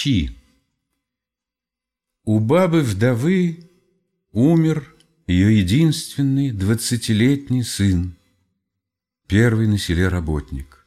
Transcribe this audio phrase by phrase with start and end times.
[0.00, 0.30] Щи
[2.24, 3.68] У бабы-вдовы
[4.32, 8.16] умер ее единственный двадцатилетний сын,
[9.26, 10.86] первый на селе работник.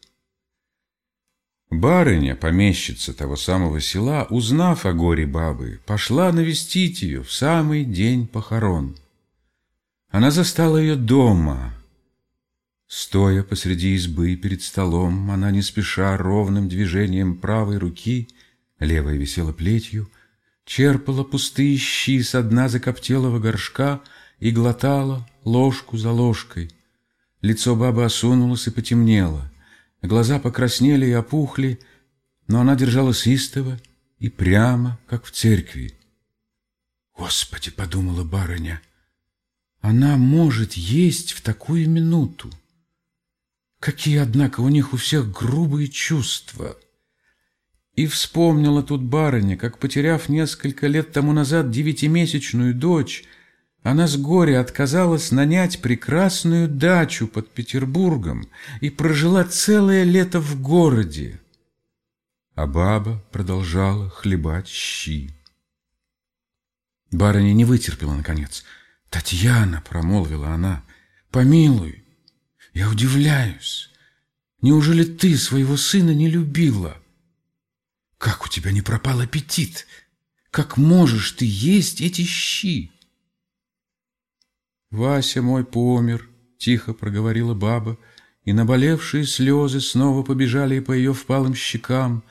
[1.70, 8.26] Барыня, помещица того самого села, узнав о горе бабы, пошла навестить ее в самый день
[8.26, 8.98] похорон.
[10.10, 11.76] Она застала ее дома.
[12.88, 18.28] Стоя посреди избы перед столом, она не спеша ровным движением правой руки,
[18.80, 20.10] левая висела плетью,
[20.66, 24.02] черпала пустые щи с дна закоптелого горшка
[24.40, 26.72] и глотала ложку за ложкой.
[27.42, 29.52] Лицо бабы осунулось и потемнело,
[30.02, 31.80] глаза покраснели и опухли,
[32.48, 33.80] но она держалась истово
[34.20, 35.94] и прямо, как в церкви.
[37.16, 38.82] «Господи!»— подумала барыня,—
[39.82, 42.50] «она может есть в такую минуту!»
[43.84, 46.78] Какие, однако, у них у всех грубые чувства!
[47.96, 53.24] И вспомнила тут барыня, как, потеряв несколько лет тому назад девятимесячную дочь,
[53.84, 58.50] она с горя отказалась нанять прекрасную дачу под Петербургом
[58.82, 61.40] и прожила целое лето в городе.
[62.56, 65.30] А баба продолжала хлебать щи.
[67.12, 68.64] Барыня не вытерпела, наконец.
[69.10, 70.84] «Татьяна»,— промолвила она,—
[71.30, 72.04] «помилуй,
[72.74, 73.92] я удивляюсь.
[74.62, 77.03] Неужели ты своего сына не любила?»
[78.24, 79.86] Как у тебя не пропал аппетит?
[80.50, 82.90] Как можешь ты есть эти щи?
[84.92, 87.98] Вася мой помер, тихо проговорила баба,
[88.46, 92.24] и наболевшие слезы снова побежали по ее впалым щекам.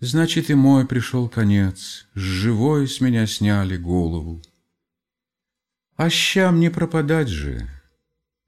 [0.00, 4.42] Значит, и мой пришел конец, с живой с меня сняли голову.
[5.96, 7.68] А щам не пропадать же,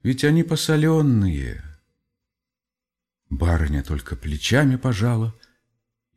[0.01, 1.63] ведь они посоленные.
[3.29, 5.35] Барыня только плечами пожала—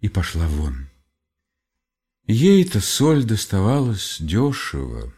[0.01, 0.89] и пошла вон.
[2.27, 5.13] Ей-то соль доставалась дешево.